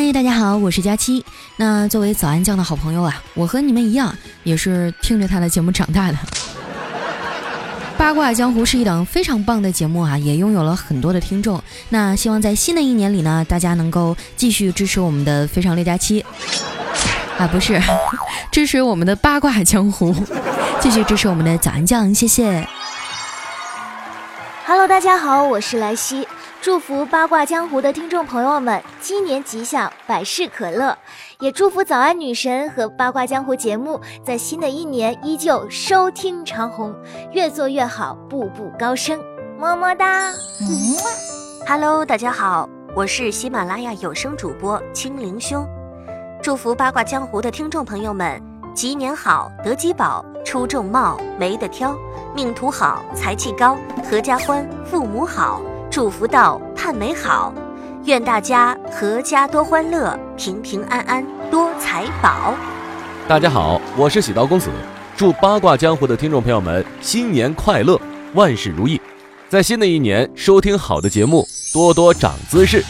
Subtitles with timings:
[0.00, 1.24] 嗨，大家好，我是佳期。
[1.56, 6.18] 那作为早安酱的好朋友啊，我和你们一样，也是听着他的节目长大的。
[7.98, 11.60] 八卦江湖是一档非常棒的节目啊，也拥有了很多的听众。
[11.88, 16.24] 那希望在新的一年里呢，大家能够继续支持我们的非常六加七
[17.36, 17.82] 啊，不是
[18.52, 20.14] 支持我们的八卦江湖，
[20.78, 22.64] 继续支持我们的早安酱，谢谢。
[24.64, 26.28] Hello，大家好，我是莱西。
[26.60, 30.96] 祝福八卦江湖的听众朋友们鸡年吉祥，百事可乐。
[31.38, 36.92] 也祝福早安女神和八卦江湖节目在新的一年依旧收听长虹，
[37.30, 39.20] 越做越好，步步高升。
[39.56, 40.32] 么么哒。
[41.66, 45.64] Hello，大家好，我是喜马拉雅有声主播青灵兄。
[46.42, 48.42] 祝福八卦江湖的听众朋友们
[48.74, 51.96] 吉年好，得吉宝，出众貌，没得挑，
[52.34, 53.76] 命途好，财气高，
[54.10, 55.62] 阖家欢，父母好。
[55.98, 57.52] 祝福到盼美好，
[58.04, 62.54] 愿大家阖家多欢乐，平平安安多财宝。
[63.26, 64.70] 大家好，我是喜刀公子，
[65.16, 68.00] 祝八卦江湖的听众朋友们新年快乐，
[68.34, 69.00] 万事如意，
[69.48, 72.84] 在新的一年收听好的节目，多多长姿势。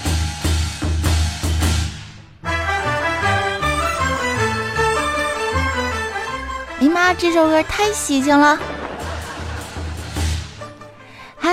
[6.79, 8.59] 哎妈，这首歌太喜庆了！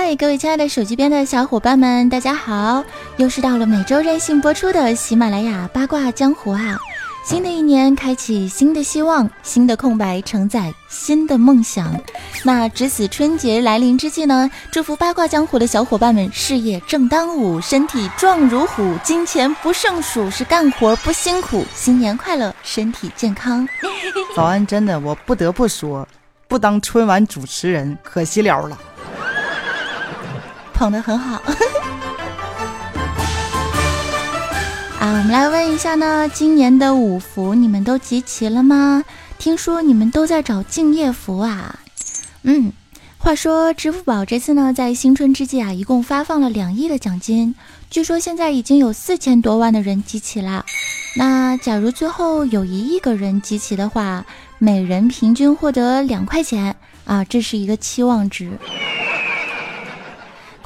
[0.06, 2.84] 嗨，各位亲爱的手机边的小伙伴们，大家好！
[3.16, 6.78] 又是到了每周任性播出的喜马拉雅八卦江湖啊！
[7.24, 11.92] 新的一年开启新的希望，新的空白承载新的梦想。
[12.44, 21.66] 那值此春节来临之际呢，祝福八卦江湖的小伙伴们事业正当午，身体壮如虎，金钱不胜数，是干活不辛苦。
[21.74, 23.68] 新年快乐，身体健康。
[24.36, 26.06] 早安，真的，我不得不说，
[26.46, 28.78] 不当春晚主持人可惜了了。
[30.76, 31.40] 捧得很好
[35.00, 35.08] 啊！
[35.08, 39.02] 我们来问一下呢，今年的五福你们都集齐了吗？
[39.38, 41.78] 听说你们都在找敬业福啊。
[42.42, 42.72] 嗯，
[43.16, 47.54] 话说支付宝这次呢，在新春之际啊，一共发放了两亿的奖金，
[47.88, 50.66] 据说现在已经有四千多万的人集齐了。
[51.16, 54.26] 那假如最后有一亿个人集齐的话，
[54.58, 58.58] 每人平均获得两块钱啊，这是一个期望值。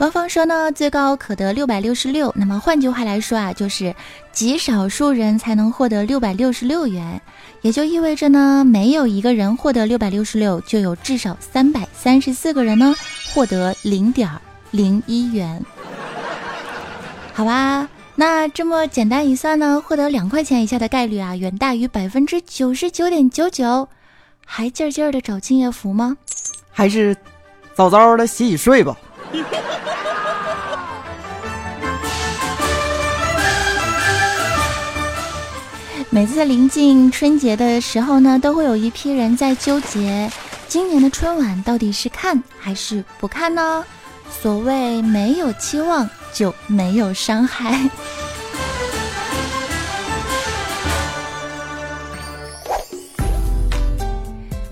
[0.01, 2.33] 官方说呢，最高可得六百六十六。
[2.35, 3.95] 那么换句话来说啊，就是
[4.33, 7.21] 极少数人才能获得六百六十六元，
[7.61, 12.95] 也就意味着呢，没有一个人获得六百六十六，就有至少三百三十四个人呢
[13.35, 14.27] 获得零点
[14.71, 15.63] 零一元。
[17.35, 23.87] 好吧，那这么简单一算呢，获得两块钱以下的概率啊，远大于百分之九十九点九九。
[24.47, 26.17] 还劲儿劲儿的找敬业福吗？
[26.73, 27.15] 还是
[27.75, 28.97] 早早的洗洗睡吧。
[36.13, 40.29] 每次临近春节的时候呢，都会有一批人在纠结，
[40.67, 43.85] 今年的春晚到底是看还是不看呢？
[44.29, 47.79] 所谓没有期望就没有伤害。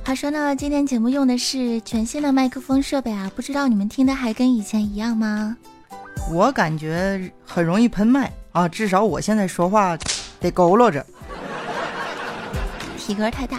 [0.05, 5.57] 话说呢，今天节目用的是全新的麦克风设备啊，不知道你们听的还跟以前一样吗？
[6.33, 9.97] 我感觉很容易喷麦啊，至少我现在说话
[10.41, 11.07] 得佝偻着，
[13.09, 13.59] 体格太大。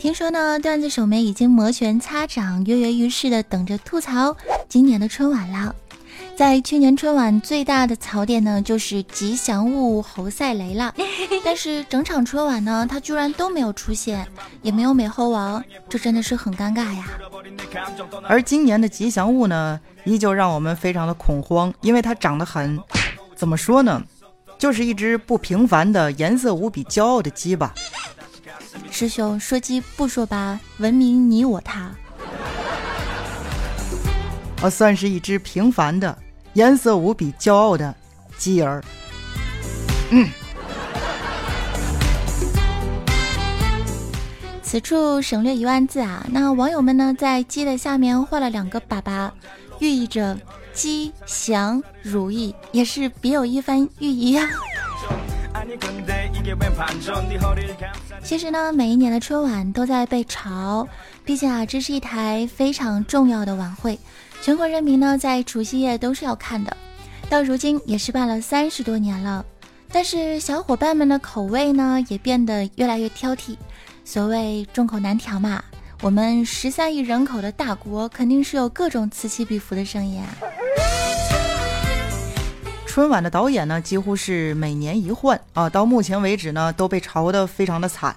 [0.00, 4.34] 听说呢，段子手们已经摩拳擦掌、跃跃欲试的等着吐槽
[4.66, 5.74] 今年的春晚了。
[6.34, 10.94] 在去年春晚最大的槽点呢，就是吉祥物侯赛雷了。
[11.44, 14.26] 但是整场春晚呢，他居然都没有出现，
[14.62, 17.04] 也没有美猴王，这真的是很尴尬呀。
[18.26, 22.80] 而今年的吉祥物呢，依旧让我们非常的恐慌，因为它长得很，
[23.36, 24.02] 怎么说呢，
[24.58, 27.74] 就是一只不平凡的、颜色无比骄傲的鸡吧。
[28.90, 31.90] 师兄说鸡不说吧，文明你我他。
[34.62, 36.16] 我算是一只平凡的。
[36.54, 37.92] 颜色无比骄傲的
[38.38, 38.80] 鸡儿，
[40.10, 40.28] 嗯。
[44.62, 46.24] 此处省略一万字啊！
[46.30, 49.30] 那网友们呢，在鸡的下面画了两个粑粑，
[49.80, 50.38] 寓意着
[50.74, 54.48] 吉祥如意，也是别有一番寓意呀。
[58.22, 60.86] 其实呢，每一年的春晚都在被嘲，
[61.24, 63.98] 毕竟啊，这是一台非常重要的晚会。
[64.42, 66.76] 全国人民呢，在除夕夜都是要看的，
[67.30, 69.44] 到如今也是办了三十多年了。
[69.90, 73.56] 但是小伙伴们的口味呢，也变得越来越挑剔。
[74.04, 75.62] 所谓众口难调嘛，
[76.02, 80.28] 我们十三亿人口的大国，肯定是有各种此起彼伏的声音啊。
[82.94, 88.14] 春晚的导演呢，几乎是每年一换啊，到目前为止呢，都被嘲得非常的惨。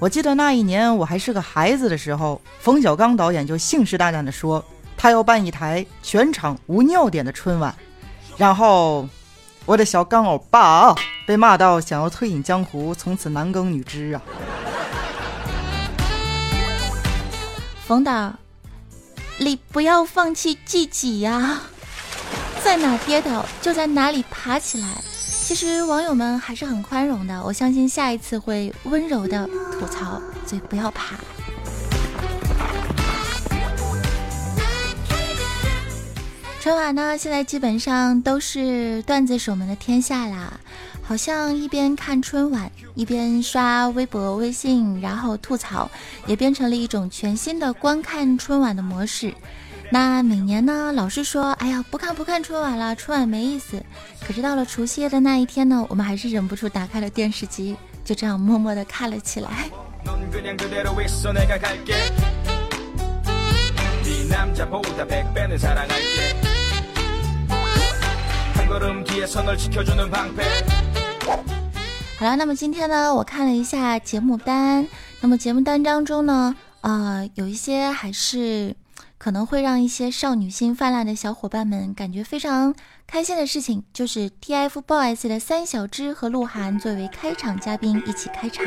[0.00, 4.64] 我记得那一年我还是个孩子的时候，冯小刚导演就信誓旦旦地说，
[4.96, 7.72] 他要办一台全场无尿点的春晚。
[8.36, 9.08] 然后，
[9.64, 10.92] 我的小刚欧巴
[11.24, 14.20] 被骂到想要退隐江湖，从此男耕女织啊。
[17.86, 18.34] 冯导，
[19.38, 21.60] 你不要放弃自己呀！
[22.66, 24.88] 在哪跌倒就在哪里爬起来。
[25.08, 31.14] 其实网友们还是很宽容的，我相信下一次会温柔的吐槽，所以不要怕。
[36.60, 40.58] 春晚呢，现在基本上都是段子手们的天下啦。
[41.04, 45.88] 好像一边看春晚，一边刷微博、微信，然后吐槽，
[46.26, 49.32] 也变成了一种全新的观看春晚的模式。
[49.90, 53.80] 那每年呢，老是说，哎呀，不看不看春晚了，春晚没意思。
[54.26, 59.70] 可是到了除夕夜的那一天呢，我们还是忍不住打开了电视机，就这样默默的看了起来。
[72.18, 74.86] 好了，那么今天呢，我看了一下节目单。
[75.20, 78.74] 那么节目单当中呢，呃，有一些还是
[79.26, 82.72] 可能会让一些少女心泛滥的小伙伴们感觉非常
[83.08, 88.64] 开心的事情，就是 TFBOYS 的三小只和鹿晗作为开场嘉宾一起开场。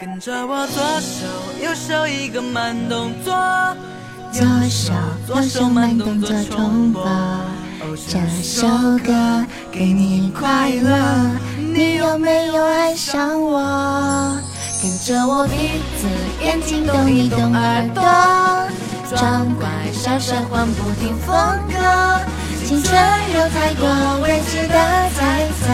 [0.00, 1.26] 跟着我左手
[1.62, 3.34] 右手一个慢动作，
[4.32, 4.94] 左手
[5.26, 7.04] 左手慢动作重播。
[8.08, 8.66] 这首
[9.04, 14.38] 歌给你快乐，你有没有爱上我？
[14.82, 16.08] 跟着我鼻子
[16.42, 18.02] 眼睛动一动耳朵，
[19.16, 21.36] 装乖傻傻换不停风
[21.68, 21.78] 格。
[22.64, 23.00] 青春
[23.32, 23.86] 有太多
[24.24, 24.74] 未知的
[25.14, 25.68] 猜测，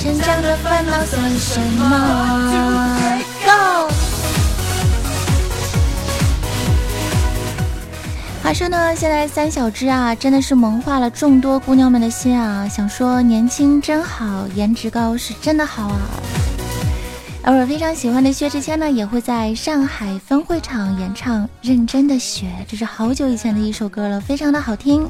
[0.00, 3.92] 成长的烦恼算什么？Go！
[8.42, 12.66] 话说呢，现在三小只啊，真的是萌化了众多姑娘们的心啊！
[12.66, 16.00] 想说年轻真好，颜值高是真的好啊！
[17.48, 25.08] 而我非常喜欢的薛之谦呢，也会在上海分会场演唱《认真的雪》，这是好久以前的一首歌了，非常的好听。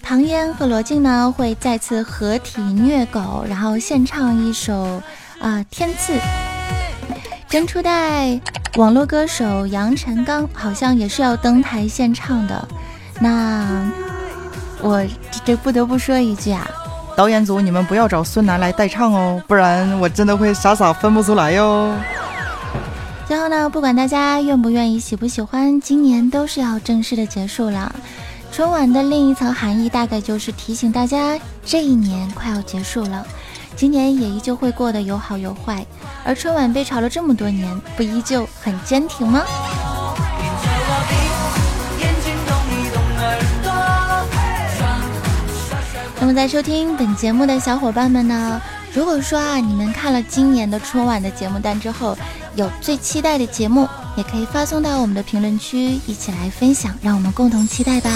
[0.00, 5.02] 唐嫣和罗晋呢，会再次合体虐狗，然后献唱一首
[5.40, 6.12] 啊《天赐》。
[7.48, 8.40] 真初代。
[8.76, 12.68] 网络歌手杨晨刚好像也是要登台献唱的，
[13.20, 13.90] 那
[14.80, 15.04] 我
[15.44, 16.66] 这不得不说一句啊，
[17.16, 21.94] 导演组你们不要找孙楠来代唱哦，不然我真的会傻傻分不出来哟。
[23.26, 27.94] 最后呢，不管大家愿不愿意、喜不喜欢，今年都是要正式的结束了。
[28.50, 33.24] 春晚的另一层含义，大概就是提醒大家，这一年快要结束了。
[33.74, 35.86] 今年也依旧会过得有好有坏，
[36.24, 39.42] 而春晚被炒了这么多年，不依旧很坚挺吗？
[46.22, 48.62] 那么在收听本节目的小伙伴们呢？
[48.94, 52.16] 如果说啊，你们看了今年的春晚的节目单之后，
[52.54, 58.08] 有最期待的节目，也可以发送到我们的评论区，一起来分享，让我们共同期待吧。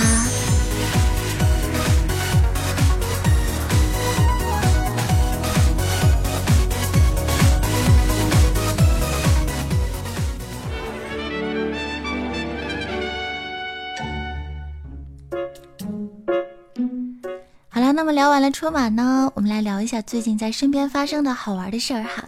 [18.16, 22.24] 聊完了春晚呢，我们来聊一下最近在身边发生的好玩的事儿哈。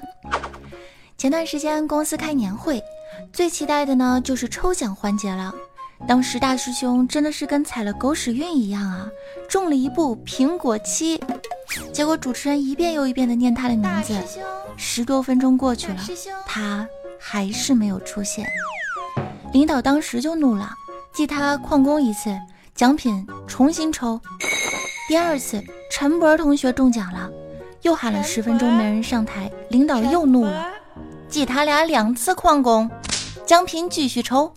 [1.17, 2.79] 前段时间公司开年会，
[3.33, 5.51] 最期待的呢就是抽奖环节了。
[6.07, 9.09] 当时大师兄真的是跟踩了狗屎运一样啊，
[9.49, 11.19] 中了一部苹果七。
[11.91, 14.15] 结果主持人一遍又一遍的念他的名字，
[14.77, 16.03] 十多分钟过去了，
[16.45, 16.87] 他
[17.19, 18.47] 还是没有出现。
[19.55, 20.69] 领导当时就怒了，
[21.15, 22.39] 记他旷工一次，
[22.75, 24.21] 奖品重新抽。
[25.09, 27.31] 第二次，陈博同学中奖了，
[27.81, 30.69] 又喊了十分钟没人上台，领导又怒了，
[31.31, 32.91] 记他俩两次旷工，
[33.47, 34.53] 奖品继续抽。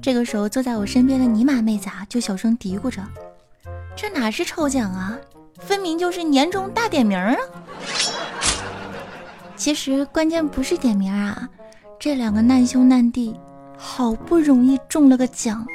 [0.00, 3.02] 这个时候，坐在我身边的尼玛妹子啊，就小声嘀咕着
[3.94, 5.14] ：“这哪是抽奖啊，
[5.58, 7.36] 分明就是年终大点名啊！”
[9.56, 11.46] 其实关键不是点名啊，
[11.98, 13.38] 这两个难兄难弟
[13.76, 15.66] 好不容易中了个奖。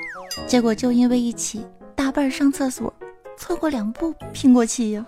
[0.48, 1.66] 结果就因为一起，
[1.96, 2.94] 大半上厕所，
[3.38, 5.06] 错过两步，拼过气呀。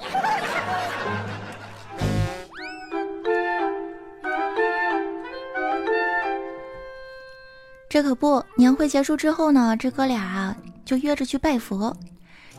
[7.90, 11.96] 这可不，年会结束之后呢，这哥俩啊就约着去拜佛，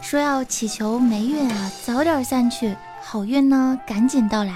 [0.00, 4.52] 说要祈求霉运啊，早点散去，好运呢，赶紧到来。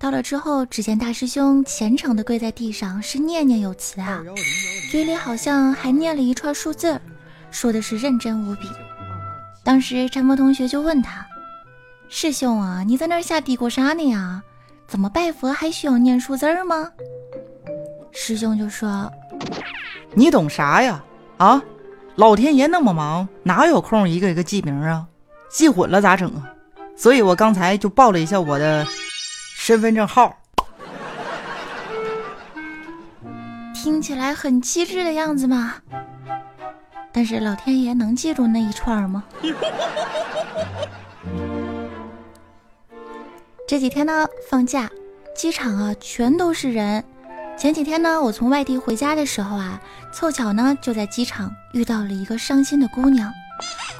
[0.00, 4.24] 到了之后，只见大师兄虔诚地跪在地上，是念念有词啊，
[4.90, 6.98] 嘴里好像还念了一串数字，
[7.50, 8.62] 说的是认真无比。
[9.62, 11.26] 当时禅佛同学就问他
[12.08, 14.42] ：“师兄啊，你在那儿下嘀咕啥呢呀？
[14.88, 16.90] 怎么拜佛还需要念数字吗？”
[18.10, 19.12] 师兄就说
[20.16, 21.04] ：“你懂啥呀？
[21.36, 21.62] 啊，
[22.14, 25.06] 老天爷那么忙，哪有空一个一个记名啊？
[25.50, 26.48] 记混了咋整啊？
[26.96, 28.86] 所以我刚才就报了一下我的
[29.62, 30.34] 身份证号。
[33.74, 35.74] 听起来很机智的样子嘛。
[37.12, 39.22] 但是老天爷能记住那一串吗？
[43.68, 44.88] 这几天呢，放假，
[45.36, 47.04] 机场啊全都是人。”
[47.58, 49.78] 前几天呢，我从外地回家的时候啊，
[50.10, 53.30] 凑巧呢就在机场遇到了一个伤心的姑娘，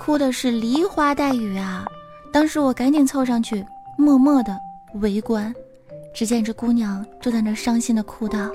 [0.01, 1.85] 哭的是梨花带雨啊。
[2.33, 3.63] 当时我赶紧凑上去，
[3.99, 4.59] 默默的
[4.95, 5.55] 围观。
[6.13, 8.51] 只见这姑娘就在那伤心的哭道：“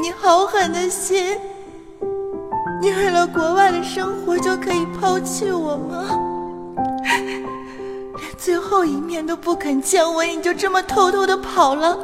[0.00, 1.36] 你好狠的心，
[2.80, 6.18] 你为了国外的生活就可以抛弃我吗？”
[8.16, 11.98] 连最后一面都不肯见我，你就这么偷偷的跑了。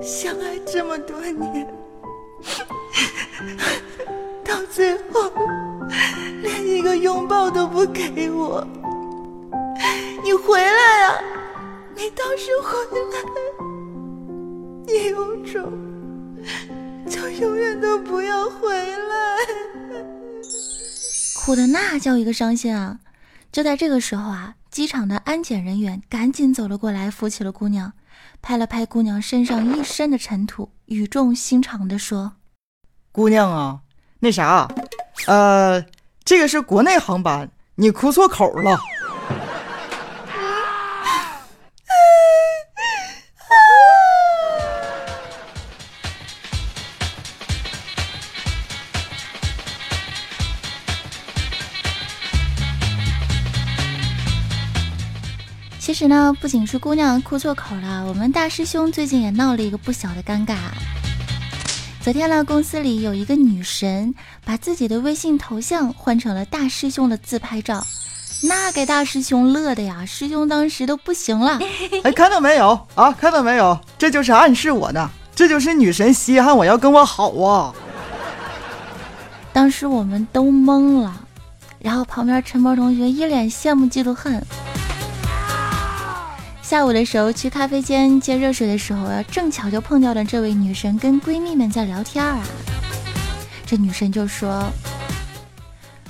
[0.00, 1.66] 相爱这么多年，
[4.44, 5.28] 到最后
[6.40, 8.64] 连一个拥抱都不给我。
[10.22, 11.20] 你回来啊！
[11.96, 12.78] 你倒是回
[13.10, 13.18] 来！
[14.86, 15.72] 你有种
[17.08, 19.36] 就永远都不要回来。
[21.36, 22.98] 哭的那叫一个伤心啊！
[23.50, 24.54] 就在这个时候啊。
[24.70, 27.92] 机场的安检人员赶紧走了过来，扶起了姑娘，
[28.40, 32.34] 拍了拍姑娘身上一身的尘土，语重心长地说
[33.10, 33.80] ：“姑娘啊，
[34.20, 34.68] 那啥，
[35.26, 35.84] 呃，
[36.24, 38.78] 这个是国内航班，你哭错口了。”
[56.00, 60.56] 其实呢，不仅是姑娘哭错口了，我们大师兄最近也闹了一个不小的尴尬。
[62.00, 67.86] 昨天呢，公司里有一个女神把自己的微信头像换成了大师兄的自拍照，
[68.44, 71.58] 那给大师兄乐的呀，师兄当时都不行了。
[72.02, 73.12] 哎，看到没有啊？
[73.12, 73.78] 看到没有？
[73.98, 77.74] 这就是暗示我呢，这就是女神稀罕我要跟我好啊。
[79.52, 81.14] 当时我们都懵了，
[81.78, 84.42] 然后旁边陈博同学一脸羡慕嫉妒恨。
[86.70, 92.40] 下午的时候去咖啡间接热水的时候啊，正巧就碰到了这位女神跟闺蜜们在聊天啊。
[93.66, 94.70] 这女神就说：“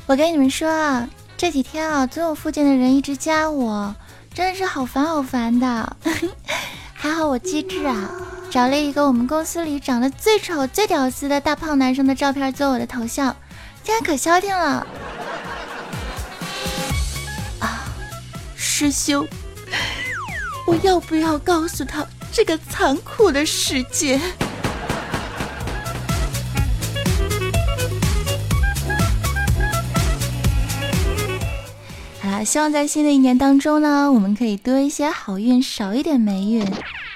[0.04, 3.94] 我跟你们说啊，这几天啊，总有附近的人一直加我，
[4.34, 5.96] 真的是好烦好烦的。
[6.92, 8.10] 还好我机智啊，
[8.50, 13.34] 找了一个我们公司里长得最丑最屌丝的大胖男生的照片做我的头像，
[13.82, 14.86] 现在可消停了。
[17.60, 17.88] 啊，
[18.54, 19.26] 师兄。”
[20.70, 24.20] 我要不要告诉他这个残酷的世界？
[32.20, 36.64] 好啦，希望在新的一年当中呢，我们可以多一些好运，少一点霉运。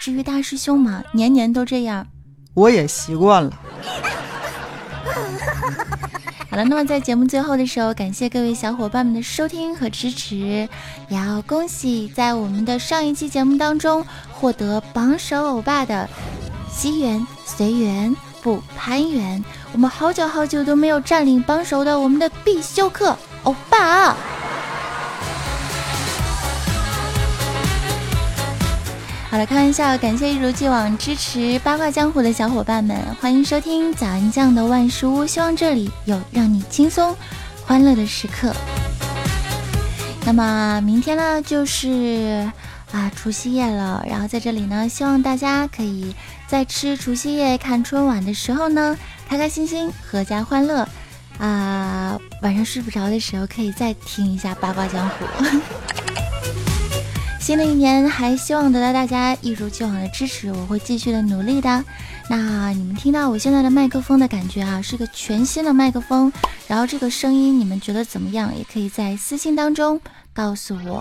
[0.00, 2.08] 至于大师兄嘛，年年都这样，
[2.54, 3.52] 我也习惯了。
[6.54, 10.68] 好了，那么在节目最后的时候，感谢各位小伙伴们的收听和支持，也
[11.08, 16.08] 要恭喜在我们的上一期节目当中获得榜首欧巴的
[16.70, 24.16] 西缘随缘不攀缘，我们好久好久都没有占领榜首的我们的必修课欧巴。
[29.34, 37.12] 好了，开玩笑，感谢一如既往支持八卦江湖的小伙伴们，欢迎收听早安酱的万事屋，希望这里有让你轻松
[37.64, 38.54] 欢乐的时刻。
[40.24, 42.48] 那么明天呢，就是
[42.92, 46.14] 啊除夕夜了，然后在这里呢，希望大家可以
[46.46, 48.96] 在吃除夕夜、看春晚的时候呢，
[49.28, 50.88] 开开心心、阖家欢乐
[51.38, 52.16] 啊。
[52.42, 55.24] 晚上睡不着的时候，可以再听一下八卦江湖。
[57.44, 61.84] 新的一年还希望得到大家一如既往的支持，我会继续的努力的。
[62.30, 66.32] 那你们听到我现在的麦克风的感觉啊，是个全新的麦克风，
[66.66, 68.50] 然后这个声音你们觉得怎么样？
[68.56, 70.00] 也可以在私信当中
[70.32, 71.00] 告诉我。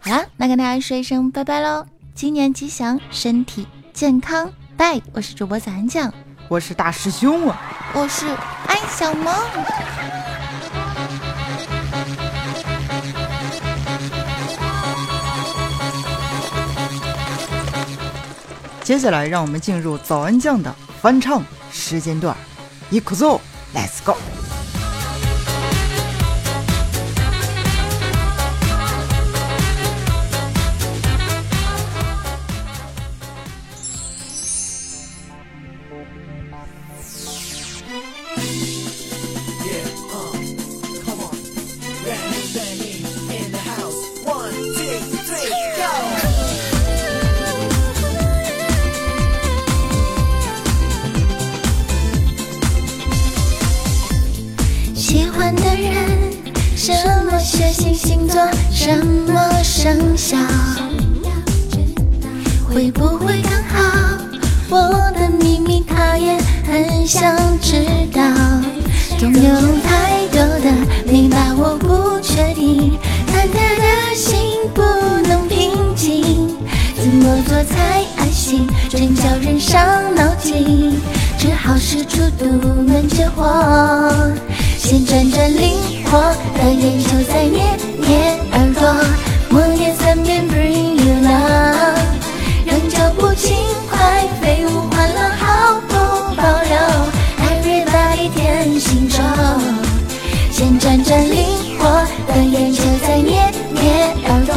[0.00, 4.50] 好啦，那跟大家说一声拜拜喽，今年吉祥，身体健康。
[4.78, 6.10] 拜，我是主播早安酱，
[6.48, 7.60] 我是大师兄啊，
[7.92, 8.26] 我是
[8.66, 9.34] 安小萌。
[18.84, 22.36] 接下来，让我们进入早安酱的翻唱时间段，
[22.90, 23.40] 一哭走
[23.74, 24.14] ，Let's go。
[66.74, 68.20] 很想知道。
[69.16, 69.54] 总有
[69.84, 70.72] 太多的
[71.06, 74.36] 没把握，不确定，忐忑的心
[74.74, 74.82] 不
[75.28, 76.48] 能平静。
[76.96, 78.66] 怎么做才安心？
[78.88, 79.80] 真叫人伤
[80.16, 80.98] 脑筋。
[81.38, 82.44] 只好使出独
[82.82, 84.12] 门绝活。
[84.76, 85.76] 先转转灵
[86.06, 86.18] 活
[86.58, 87.62] 的眼球，再捏
[88.00, 88.96] 捏耳朵，
[101.04, 101.84] 转灵活
[102.26, 104.54] 的眼球，在捏捏耳朵，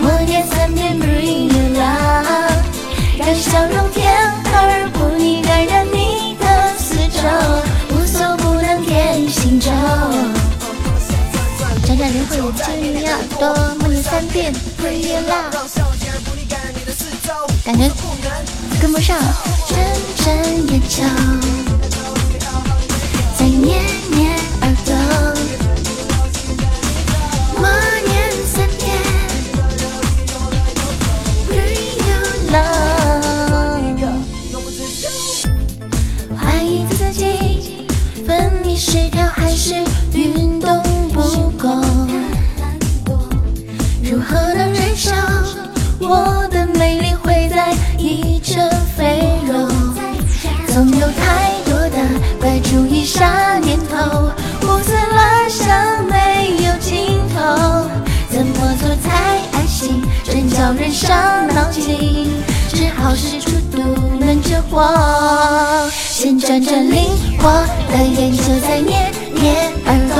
[0.00, 2.54] 默念三遍 Bring you love，
[3.18, 4.12] 让笑容甜
[4.44, 6.44] 而不腻，感染你的
[6.78, 7.18] 四周。
[9.28, 9.70] 心咒，
[11.86, 13.48] 转转灵魂眼睛你耳朵，
[13.80, 15.50] 默念三遍 Bring you love，
[17.64, 17.90] 感觉
[18.80, 19.16] 跟不上，
[19.68, 19.78] 转
[20.16, 20.36] 转
[20.68, 21.02] 眼球，
[64.70, 67.04] 我旋，转着灵
[67.38, 67.50] 活
[67.90, 70.16] 的眼球，在捏捏耳朵，